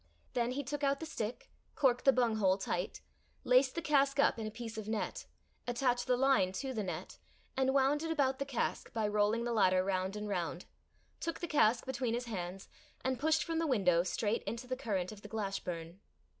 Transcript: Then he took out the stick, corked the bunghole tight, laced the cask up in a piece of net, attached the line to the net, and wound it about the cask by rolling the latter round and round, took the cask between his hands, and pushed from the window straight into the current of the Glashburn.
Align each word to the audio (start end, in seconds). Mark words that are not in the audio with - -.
Then 0.33 0.53
he 0.53 0.63
took 0.63 0.83
out 0.83 0.99
the 0.99 1.05
stick, 1.05 1.51
corked 1.75 2.05
the 2.05 2.11
bunghole 2.11 2.57
tight, 2.57 3.01
laced 3.43 3.75
the 3.75 3.83
cask 3.83 4.17
up 4.17 4.39
in 4.39 4.47
a 4.47 4.49
piece 4.49 4.75
of 4.75 4.87
net, 4.87 5.27
attached 5.67 6.07
the 6.07 6.17
line 6.17 6.53
to 6.53 6.73
the 6.73 6.81
net, 6.81 7.19
and 7.55 7.71
wound 7.71 8.01
it 8.01 8.09
about 8.09 8.39
the 8.39 8.43
cask 8.45 8.91
by 8.93 9.07
rolling 9.07 9.43
the 9.43 9.53
latter 9.53 9.83
round 9.85 10.15
and 10.15 10.27
round, 10.27 10.65
took 11.19 11.39
the 11.39 11.45
cask 11.47 11.85
between 11.85 12.15
his 12.15 12.25
hands, 12.25 12.67
and 13.05 13.19
pushed 13.19 13.43
from 13.43 13.59
the 13.59 13.67
window 13.67 14.01
straight 14.01 14.41
into 14.45 14.65
the 14.65 14.75
current 14.75 15.11
of 15.11 15.21
the 15.21 15.29
Glashburn. 15.29 15.99